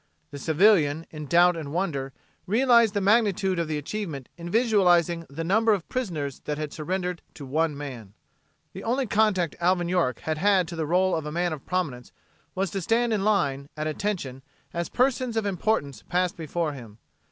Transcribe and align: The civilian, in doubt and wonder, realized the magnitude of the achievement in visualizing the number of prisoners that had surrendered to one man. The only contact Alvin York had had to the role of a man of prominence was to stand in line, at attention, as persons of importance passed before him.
The 0.31 0.39
civilian, 0.39 1.05
in 1.11 1.27
doubt 1.27 1.55
and 1.55 1.71
wonder, 1.71 2.11
realized 2.47 2.95
the 2.95 3.01
magnitude 3.01 3.59
of 3.59 3.67
the 3.67 3.77
achievement 3.77 4.29
in 4.35 4.49
visualizing 4.49 5.27
the 5.29 5.43
number 5.43 5.73
of 5.73 5.87
prisoners 5.89 6.39
that 6.45 6.57
had 6.57 6.73
surrendered 6.73 7.21
to 7.35 7.45
one 7.45 7.77
man. 7.77 8.15
The 8.73 8.83
only 8.83 9.05
contact 9.05 9.55
Alvin 9.59 9.89
York 9.89 10.21
had 10.21 10.39
had 10.39 10.67
to 10.69 10.75
the 10.75 10.87
role 10.87 11.13
of 11.15 11.27
a 11.27 11.31
man 11.31 11.53
of 11.53 11.67
prominence 11.67 12.11
was 12.55 12.71
to 12.71 12.81
stand 12.81 13.13
in 13.13 13.23
line, 13.23 13.69
at 13.77 13.85
attention, 13.85 14.41
as 14.73 14.89
persons 14.89 15.37
of 15.37 15.45
importance 15.45 16.01
passed 16.09 16.35
before 16.35 16.73
him. 16.73 16.97